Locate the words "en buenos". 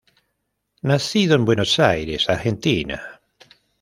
1.35-1.77